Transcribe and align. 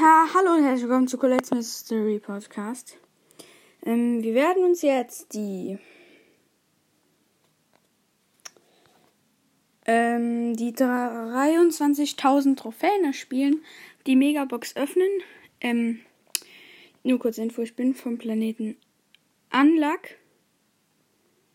Ja, 0.00 0.28
hallo 0.32 0.52
und 0.52 0.62
herzlich 0.62 0.84
willkommen 0.84 1.08
zu 1.08 1.18
Colette's 1.18 1.50
Mystery 1.50 2.20
Podcast. 2.20 2.98
Ähm, 3.84 4.22
wir 4.22 4.32
werden 4.32 4.64
uns 4.64 4.82
jetzt 4.82 5.34
die 5.34 5.76
ähm, 9.86 10.54
die 10.54 10.72
23.000 10.72 12.56
Trophäen 12.56 13.06
erspielen, 13.06 13.64
die 14.06 14.14
Megabox 14.14 14.76
öffnen. 14.76 15.08
Ähm, 15.60 15.98
nur 17.02 17.18
kurz 17.18 17.38
Info, 17.38 17.62
ich 17.62 17.74
bin 17.74 17.92
vom 17.94 18.18
Planeten 18.18 18.76
Unluck. 19.52 20.10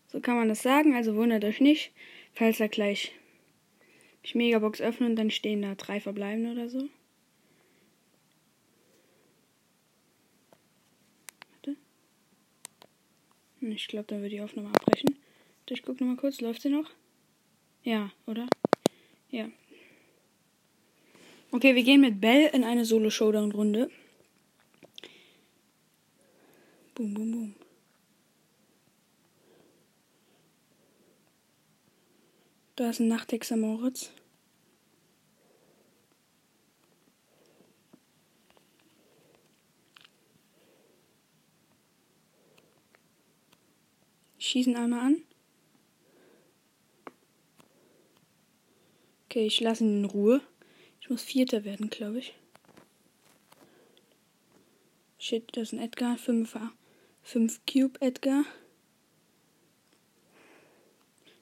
So 0.08 0.20
kann 0.20 0.36
man 0.36 0.48
das 0.50 0.60
sagen, 0.60 0.94
also 0.94 1.16
wundert 1.16 1.44
euch 1.46 1.62
nicht, 1.62 1.92
falls 2.34 2.60
er 2.60 2.68
gleich 2.68 3.14
ich 4.22 4.34
Megabox 4.34 4.82
öffne 4.82 5.06
und 5.06 5.16
dann 5.16 5.30
stehen 5.30 5.62
da 5.62 5.74
drei 5.76 5.98
verbleiben 5.98 6.52
oder 6.52 6.68
so. 6.68 6.90
Ich 13.72 13.88
glaube, 13.88 14.06
dann 14.08 14.22
wird 14.22 14.32
die 14.32 14.40
Aufnahme 14.40 14.68
abbrechen. 14.68 15.16
Ich 15.68 15.82
gucke 15.82 16.04
nochmal 16.04 16.16
kurz, 16.16 16.40
läuft 16.40 16.62
sie 16.62 16.68
noch? 16.68 16.90
Ja, 17.82 18.10
oder? 18.26 18.46
Ja. 19.30 19.48
Okay, 21.50 21.74
wir 21.74 21.82
gehen 21.82 22.00
mit 22.00 22.20
Bell 22.20 22.50
in 22.52 22.64
eine 22.64 22.84
Solo-Showdown-Runde. 22.84 23.90
Boom, 26.94 27.14
boom, 27.14 27.32
boom. 27.32 27.54
Da 32.76 32.90
ist 32.90 33.00
ein 33.00 33.08
Nachthexer 33.08 33.56
Moritz. 33.56 34.10
Schießen 44.54 44.76
einmal 44.76 45.00
an. 45.00 45.16
Okay, 49.24 49.48
ich 49.48 49.60
lasse 49.60 49.82
ihn 49.82 49.98
in 49.98 50.04
Ruhe. 50.04 50.42
Ich 51.00 51.10
muss 51.10 51.24
Vierter 51.24 51.64
werden, 51.64 51.90
glaube 51.90 52.20
ich. 52.20 52.34
Shit, 55.18 55.56
das 55.56 55.64
ist 55.64 55.72
ein 55.72 55.80
Edgar. 55.80 56.16
5 56.16 56.56
5 57.24 57.60
Cube 57.66 58.00
Edgar. 58.00 58.44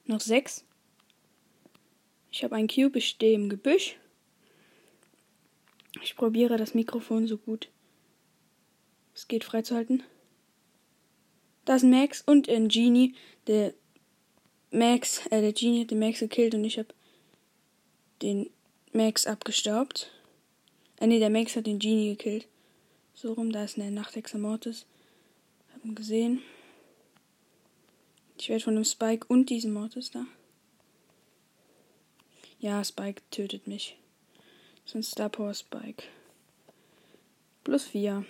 Noch 0.05 0.21
6. 0.21 0.65
Ich 2.31 2.43
habe 2.43 2.55
einen 2.55 2.67
Cube, 2.67 2.97
ich 2.97 3.09
stehe 3.09 3.35
im 3.35 3.47
Gebüsch. 3.47 3.95
Ich 6.01 6.15
probiere 6.15 6.57
das 6.57 6.73
Mikrofon 6.73 7.27
so 7.27 7.37
gut 7.37 7.69
es 9.15 9.27
geht 9.27 9.43
freizuhalten. 9.43 10.03
Da 11.65 11.75
ist 11.75 11.83
Max 11.83 12.21
und 12.21 12.49
ein 12.49 12.67
Genie. 12.67 13.15
Der 13.47 13.73
Max, 14.71 15.25
äh, 15.27 15.41
der 15.41 15.53
Genie 15.53 15.81
hat 15.81 15.91
den 15.91 15.99
Max 15.99 16.19
gekillt 16.19 16.55
und 16.55 16.63
ich 16.63 16.77
habe 16.77 16.89
den 18.21 18.49
Max 18.91 19.27
abgestaubt. 19.27 20.11
Äh, 20.99 21.07
nee, 21.07 21.19
der 21.19 21.29
Max 21.29 21.55
hat 21.55 21.67
den 21.67 21.79
Genie 21.79 22.09
gekillt. 22.09 22.47
So 23.13 23.33
rum, 23.33 23.51
da 23.51 23.63
ist 23.63 23.77
eine 23.77 23.91
Nachthexer 23.91 24.39
Mortis. 24.39 24.85
Hab 25.73 25.85
ihn 25.85 25.95
gesehen. 25.95 26.41
Ich 28.37 28.49
werde 28.49 28.63
von 28.63 28.75
dem 28.75 28.83
Spike 28.83 29.25
und 29.27 29.49
diesem 29.49 29.73
Mortis 29.73 30.11
da. 30.11 30.25
Ja, 32.59 32.83
Spike 32.83 33.21
tötet 33.29 33.67
mich. 33.67 33.97
Das 34.83 34.91
ist 34.91 34.95
ein 34.95 35.03
Star 35.03 35.29
Power 35.29 35.53
Spike. 35.53 36.03
Plus 37.63 37.83
4. 37.85 38.25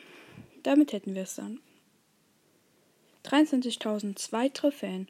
Damit 0.64 0.92
hätten 0.92 1.16
wir 1.16 1.24
es 1.24 1.36
dann. 1.36 1.60
23.002 3.26 4.54
Trophäen. 4.54 5.08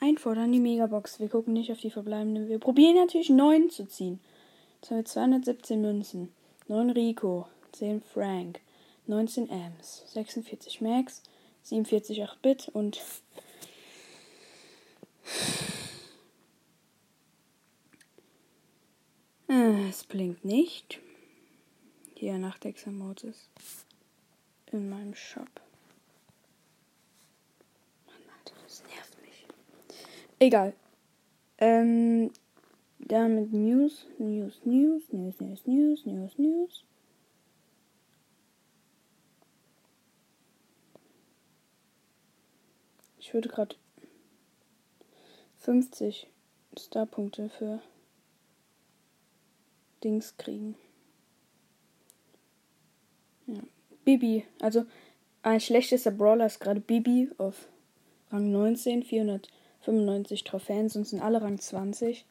Einfordern 0.00 0.52
die 0.52 0.60
Megabox. 0.60 1.20
Wir 1.20 1.28
gucken 1.28 1.54
nicht 1.54 1.72
auf 1.72 1.80
die 1.80 1.90
verbleibenden. 1.90 2.48
Wir 2.48 2.58
probieren 2.58 2.96
natürlich 2.96 3.30
9 3.30 3.70
zu 3.70 3.86
ziehen. 3.86 4.20
Jetzt 4.80 4.90
haben 4.90 4.98
wir 4.98 5.04
217 5.04 5.80
Münzen. 5.80 6.32
9 6.68 6.90
Rico. 6.90 7.46
10 7.72 8.02
Frank. 8.02 8.60
19 9.06 9.50
Ams. 9.50 10.04
46 10.12 10.80
Max. 10.80 11.22
47 11.62 12.22
8-Bit 12.22 12.68
und 12.72 13.00
Es 19.96 20.04
blinkt 20.04 20.44
nicht. 20.44 21.00
Hier 22.14 22.36
nach 22.36 22.58
Dexamotis. 22.58 23.48
In 24.70 24.90
meinem 24.90 25.14
Shop. 25.14 25.48
Mann, 28.06 28.22
Alter, 28.38 28.56
das 28.62 28.82
nervt 28.82 29.16
mich. 29.22 29.46
Egal. 30.38 30.74
Ähm, 31.58 32.30
damit 32.98 33.52
News, 33.52 34.06
News, 34.18 34.60
News, 34.64 35.02
News, 35.12 35.40
News, 35.40 35.66
News, 35.66 36.04
News, 36.04 36.38
News. 36.38 36.84
Ich 43.18 43.32
würde 43.32 43.48
gerade 43.48 43.74
50 45.60 46.28
Starpunkte 46.78 47.48
für 47.48 47.80
Dings 50.04 50.36
kriegen. 50.36 50.76
Ja. 53.46 53.60
Bibi, 54.04 54.44
also 54.60 54.84
ein 55.42 55.60
schlechtester 55.60 56.10
Brawler 56.10 56.46
ist 56.46 56.60
gerade 56.60 56.80
Bibi 56.80 57.30
auf 57.38 57.68
Rang 58.30 58.52
19, 58.52 59.02
495 59.86 60.42
Trophäen, 60.42 60.88
sonst 60.88 61.10
sind 61.10 61.22
alle 61.22 61.40
Rang 61.40 61.58
20. 61.58 62.24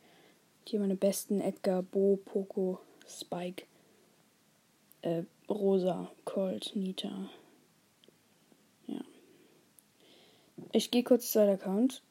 Hier 0.68 0.80
meine 0.80 0.96
besten 0.96 1.40
Edgar, 1.40 1.84
Bo, 1.84 2.20
Poco, 2.26 2.80
Spike, 3.08 3.66
äh, 5.02 5.24
Rosa, 5.50 6.12
Colt, 6.26 6.76
Nita. 6.76 7.30
Ja. 8.88 9.00
Ich 10.74 10.92
gehe 10.92 11.04
kurz 11.04 11.32
zu 11.32 11.40
der 11.40 11.54
Account. 11.54 12.02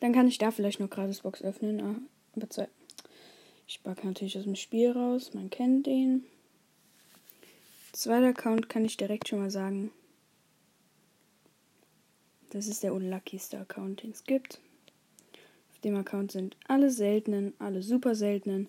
Dann 0.00 0.14
kann 0.14 0.28
ich 0.28 0.38
da 0.38 0.50
vielleicht 0.50 0.80
noch 0.80 0.88
gratis 0.88 1.20
Box 1.20 1.42
öffnen. 1.42 1.80
Ah, 1.82 1.96
aber 2.36 2.48
zwei. 2.48 2.68
Ich 3.66 3.82
packe 3.82 4.06
natürlich 4.06 4.38
aus 4.38 4.44
dem 4.44 4.56
Spiel 4.56 4.92
raus. 4.92 5.34
Man 5.34 5.50
kennt 5.50 5.86
den. 5.86 6.24
Zweiter 7.92 8.28
Account 8.28 8.70
kann 8.70 8.86
ich 8.86 8.96
direkt 8.96 9.28
schon 9.28 9.40
mal 9.40 9.50
sagen. 9.50 9.90
Das 12.50 12.66
ist 12.66 12.82
der 12.82 12.92
unluckyste 12.92 13.58
Account, 13.58 14.02
den 14.02 14.10
es 14.10 14.24
gibt. 14.24 14.60
Auf 15.70 15.78
dem 15.80 15.96
Account 15.96 16.32
sind 16.32 16.56
alle 16.66 16.90
seltenen, 16.90 17.54
alle 17.58 17.82
super 17.82 18.14
seltenen. 18.14 18.68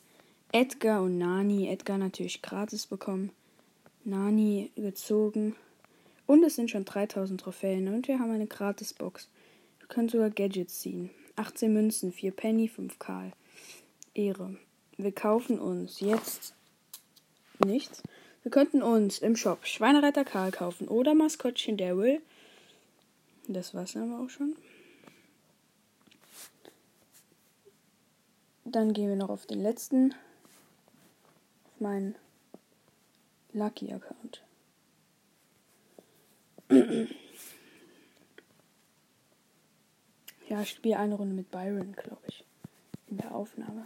Edgar 0.51 1.01
und 1.01 1.17
Nani. 1.17 1.67
Edgar 1.67 1.97
natürlich 1.97 2.41
gratis 2.41 2.85
bekommen. 2.85 3.31
Nani 4.03 4.71
gezogen. 4.75 5.55
Und 6.27 6.43
es 6.43 6.55
sind 6.55 6.69
schon 6.69 6.85
3000 6.85 7.41
Trophäen. 7.41 7.87
Und 7.87 8.07
wir 8.07 8.19
haben 8.19 8.31
eine 8.31 8.47
Gratis-Box. 8.47 9.29
Wir 9.79 9.87
können 9.87 10.09
sogar 10.09 10.29
Gadgets 10.29 10.79
ziehen. 10.79 11.09
18 11.35 11.73
Münzen, 11.73 12.11
4 12.11 12.31
Penny, 12.31 12.67
5 12.67 12.99
Karl. 12.99 13.31
Ehre. 14.13 14.57
Wir 14.97 15.11
kaufen 15.11 15.59
uns 15.59 16.01
jetzt 16.01 16.53
nichts. 17.65 18.03
Wir 18.43 18.51
könnten 18.51 18.83
uns 18.83 19.19
im 19.19 19.35
Shop 19.35 19.65
Schweinereiter 19.65 20.23
Karl 20.23 20.51
kaufen 20.51 20.87
oder 20.87 21.15
Maskottchen 21.15 21.77
Daryl. 21.77 22.21
Das 23.47 23.73
war's 23.73 23.95
aber 23.95 24.19
auch 24.19 24.29
schon. 24.29 24.55
Dann 28.65 28.93
gehen 28.93 29.09
wir 29.09 29.15
noch 29.15 29.29
auf 29.29 29.45
den 29.45 29.61
letzten. 29.61 30.13
Auf 31.65 31.79
meinen 31.79 32.15
Lucky 33.53 33.91
Account. 33.91 34.43
ja, 40.47 40.61
ich 40.61 40.69
spiele 40.69 40.97
eine 40.97 41.15
Runde 41.15 41.33
mit 41.35 41.51
Byron, 41.51 41.91
glaube 41.93 42.21
ich 42.27 42.45
in 43.11 43.17
der 43.17 43.35
Aufnahme. 43.35 43.85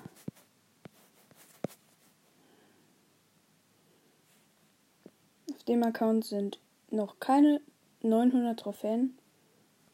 Auf 5.52 5.64
dem 5.64 5.84
Account 5.84 6.26
sind 6.26 6.60
noch 6.92 7.20
keine 7.20 7.60
900 8.04 8.60
Trophäen. 8.60 9.18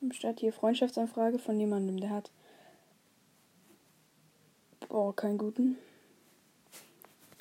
Statt 0.10 0.40
hier 0.40 0.52
Freundschaftsanfrage 0.52 1.38
von 1.38 1.60
jemandem, 1.60 2.00
der 2.00 2.10
hat. 2.10 2.32
Oh, 4.90 5.12
keinen 5.12 5.38
guten. 5.38 5.78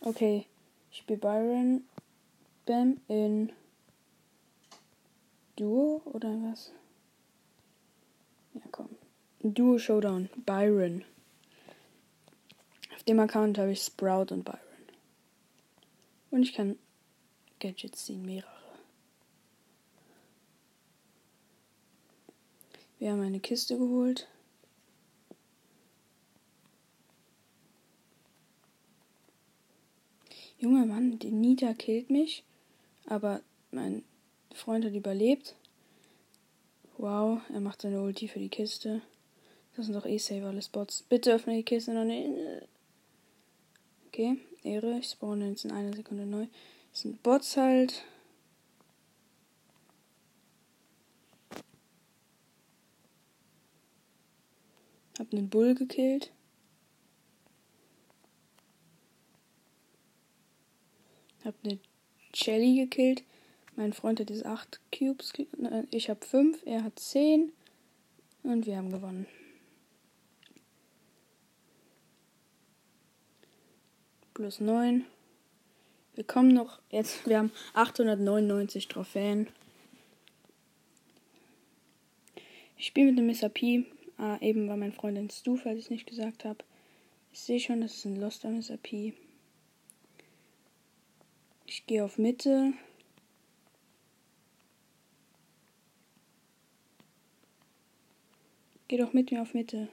Okay, 0.02 0.46
ich 0.90 0.98
spiele 0.98 1.18
Byron 1.18 1.84
Bam 2.66 3.00
in 3.08 3.50
Duo 5.56 6.02
oder 6.04 6.28
was? 6.28 6.72
Ja, 8.54 8.60
komm. 8.70 8.90
Duo 9.42 9.78
Showdown. 9.78 10.28
Byron. 10.46 11.04
Auf 12.94 13.02
dem 13.04 13.18
Account 13.20 13.58
habe 13.58 13.72
ich 13.72 13.82
Sprout 13.82 14.32
und 14.32 14.44
Byron. 14.44 14.60
Und 16.30 16.42
ich 16.42 16.54
kann 16.54 16.78
Gadgets 17.58 18.04
ziehen, 18.06 18.24
mehrere. 18.24 18.59
Wir 23.00 23.12
haben 23.12 23.22
eine 23.22 23.40
Kiste 23.40 23.78
geholt. 23.78 24.28
Junge 30.58 30.84
Mann, 30.84 31.18
die 31.18 31.30
Nita 31.30 31.72
killt 31.72 32.10
mich. 32.10 32.44
Aber 33.06 33.40
mein 33.70 34.04
Freund 34.54 34.84
hat 34.84 34.92
überlebt. 34.92 35.56
Wow, 36.98 37.40
er 37.50 37.60
macht 37.60 37.80
seine 37.80 38.02
Ulti 38.02 38.28
für 38.28 38.38
die 38.38 38.50
Kiste. 38.50 39.00
Das 39.74 39.86
sind 39.86 39.94
doch 39.94 40.04
eh 40.04 40.18
safe 40.18 40.44
alles 40.44 40.68
Bots. 40.68 41.02
Bitte 41.08 41.32
öffne 41.32 41.56
die 41.56 41.62
Kiste 41.62 41.94
noch 41.94 42.04
nicht. 42.04 42.28
Okay, 44.08 44.36
Ehre. 44.62 44.98
Ich 44.98 45.08
spawne 45.08 45.48
jetzt 45.48 45.64
in 45.64 45.72
einer 45.72 45.94
Sekunde 45.94 46.26
neu. 46.26 46.46
Das 46.92 47.00
sind 47.00 47.22
Bots 47.22 47.56
halt. 47.56 48.04
Hab 55.30 55.38
einen 55.38 55.48
Bull 55.48 55.76
gekillt. 55.76 56.32
Hab 61.44 61.54
eine 61.62 61.78
Shelly 62.34 62.74
gekillt. 62.74 63.22
Mein 63.76 63.92
Freund 63.92 64.18
hat 64.18 64.28
diese 64.28 64.44
8 64.44 64.80
Cubes. 64.90 65.32
Ich 65.92 66.10
habe 66.10 66.26
5, 66.26 66.66
er 66.66 66.82
hat 66.82 66.98
10. 66.98 67.52
Und 68.42 68.66
wir 68.66 68.76
haben 68.76 68.90
gewonnen. 68.90 69.26
Plus 74.34 74.58
9. 74.58 75.06
Wir 76.16 76.24
kommen 76.24 76.52
noch 76.52 76.80
jetzt. 76.90 77.24
Wir 77.28 77.38
haben 77.38 77.52
899 77.74 78.88
Trophäen. 78.88 79.46
Ich 82.76 82.86
spiele 82.86 83.12
mit 83.12 83.18
dem 83.18 83.26
Mr. 83.28 83.48
P. 83.48 83.86
Ah, 84.20 84.36
eben 84.42 84.68
war 84.68 84.76
mein 84.76 84.92
Freund 84.92 85.16
in 85.16 85.30
Stu, 85.30 85.56
falls 85.56 85.78
ich 85.78 85.84
es 85.86 85.90
nicht 85.90 86.06
gesagt 86.06 86.44
habe. 86.44 86.62
Ich 87.32 87.40
sehe 87.40 87.58
schon, 87.58 87.80
das 87.80 87.94
ist 87.94 88.04
ein 88.04 88.16
Loster 88.16 88.50
Mr. 88.50 88.76
P. 88.76 89.14
Ich 91.64 91.86
gehe 91.86 92.04
auf 92.04 92.18
Mitte. 92.18 92.74
Geh 98.88 98.98
doch 98.98 99.14
mit 99.14 99.30
mir 99.30 99.40
auf 99.40 99.54
Mitte. 99.54 99.88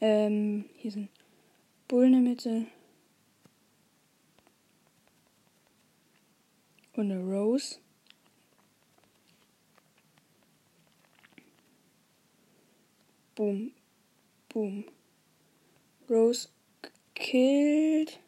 Ähm, 0.00 0.66
hier 0.76 0.92
sind 0.92 1.08
Bullen 1.88 2.14
in 2.14 2.24
der 2.24 2.30
Mitte. 2.30 2.79
Und 7.00 7.10
eine 7.10 7.24
Rose. 7.24 7.78
Boom. 13.34 13.72
Boom. 14.50 14.84
Rose 16.10 16.50
gekillt. 17.14 18.20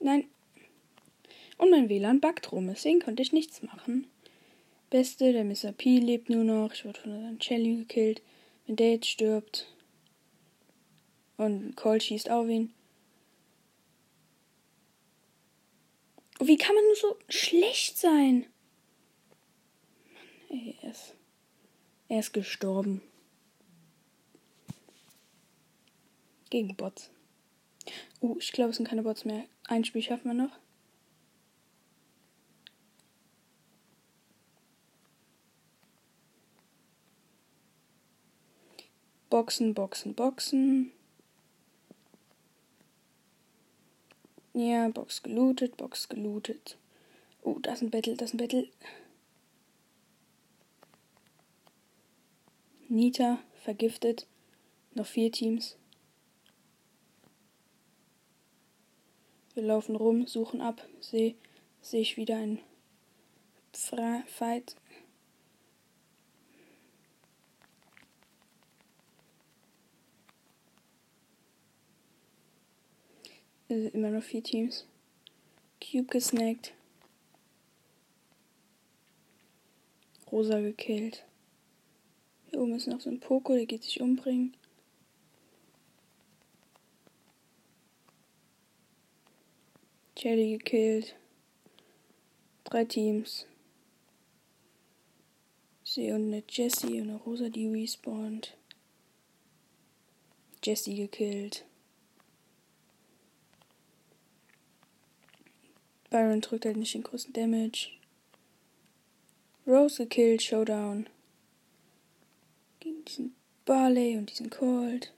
Nein. 0.00 0.24
Und 1.58 1.70
mein 1.70 1.90
WLAN 1.90 2.20
backt 2.20 2.52
rum, 2.52 2.68
deswegen 2.68 3.00
konnte 3.00 3.20
ich 3.20 3.34
nichts 3.34 3.62
machen. 3.62 4.06
Beste, 4.88 5.34
der 5.34 5.44
Mr. 5.44 5.72
P 5.72 5.98
lebt 5.98 6.30
nur 6.30 6.44
noch. 6.44 6.72
Ich 6.72 6.86
wurde 6.86 7.00
von 7.00 7.12
einem 7.12 7.40
Shelly 7.42 7.76
gekillt. 7.76 8.22
Wenn 8.66 8.76
der 8.76 8.92
jetzt 8.92 9.08
stirbt. 9.08 9.66
Und 11.36 11.76
Cole 11.76 12.00
schießt 12.00 12.30
auf 12.30 12.48
ihn. 12.48 12.72
Wie 16.46 16.56
kann 16.56 16.74
man 16.74 16.84
nur 16.84 16.96
so 16.96 17.18
schlecht 17.28 17.98
sein? 17.98 18.46
Mann, 20.12 20.58
ey, 20.58 20.76
er 20.82 20.90
ist, 20.90 21.14
er 22.08 22.20
ist 22.20 22.32
gestorben. 22.32 23.02
Gegen 26.50 26.76
Bots. 26.76 27.10
Uh, 28.20 28.36
ich 28.38 28.52
glaube, 28.52 28.70
es 28.70 28.76
sind 28.76 28.88
keine 28.88 29.02
Bots 29.02 29.24
mehr. 29.24 29.44
Ein 29.64 29.84
Spiel 29.84 30.02
schaffen 30.02 30.28
wir 30.28 30.34
noch. 30.34 30.58
Boxen, 39.30 39.72
Boxen, 39.72 40.14
Boxen. 40.14 40.92
Ja, 44.54 44.88
Box 44.88 45.22
gelootet, 45.22 45.78
Box 45.78 46.08
gelootet. 46.08 46.76
Oh, 47.42 47.58
das 47.60 47.76
ist 47.76 47.82
ein 47.82 47.90
Battle, 47.90 48.16
das 48.16 48.30
ist 48.30 48.34
ein 48.34 48.38
Battle. 48.38 48.68
Nita 52.88 53.38
vergiftet. 53.62 54.26
Noch 54.94 55.06
vier 55.06 55.32
Teams. 55.32 55.78
Wir 59.54 59.62
laufen 59.62 59.96
rum, 59.96 60.26
suchen 60.26 60.60
ab. 60.60 60.86
Sehe 61.00 61.34
seh 61.80 62.00
ich 62.00 62.18
wieder 62.18 62.36
ein 62.36 62.58
Fra 63.72 64.22
Fight. 64.26 64.76
Äh, 73.72 73.88
immer 73.88 74.10
noch 74.10 74.22
vier 74.22 74.42
Teams. 74.42 74.84
Cube 75.80 76.08
gesnackt. 76.08 76.74
Rosa 80.30 80.60
gekillt. 80.60 81.24
Hier 82.50 82.60
oben 82.60 82.74
ist 82.74 82.86
noch 82.86 83.00
so 83.00 83.08
ein 83.08 83.18
Poko, 83.18 83.54
der 83.54 83.64
geht 83.64 83.82
sich 83.82 84.02
umbringen. 84.02 84.54
Jelly 90.18 90.58
gekillt. 90.58 91.16
Drei 92.64 92.84
Teams. 92.84 93.46
Sie 95.82 96.12
und 96.12 96.26
eine 96.26 96.42
Jessie 96.46 97.00
und 97.00 97.08
eine 97.08 97.16
Rosa, 97.16 97.48
die 97.48 97.68
respawnt. 97.68 98.54
Jessie 100.62 100.94
gekillt. 100.94 101.64
Byron 106.12 106.42
drückt 106.42 106.66
halt 106.66 106.76
nicht 106.76 106.92
den 106.92 107.04
größten 107.04 107.32
Damage. 107.32 107.88
Rose 109.66 110.02
gekillt, 110.02 110.42
Showdown. 110.42 111.08
Gegen 112.80 113.02
diesen 113.06 113.34
Barley 113.64 114.18
und 114.18 114.28
diesen 114.28 114.50
Cold. 114.50 115.10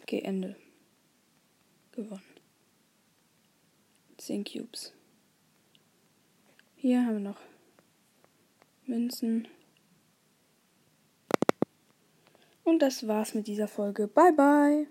Okay, 0.00 0.20
Ende. 0.20 0.56
Gewonnen. 1.92 2.22
10 4.16 4.44
Cubes. 4.44 4.94
Hier 6.76 7.04
haben 7.04 7.16
wir 7.16 7.20
noch 7.20 7.40
Münzen. 8.86 9.46
Und 12.66 12.80
das 12.80 13.06
war's 13.06 13.32
mit 13.32 13.46
dieser 13.46 13.68
Folge. 13.68 14.08
Bye 14.08 14.32
bye. 14.32 14.86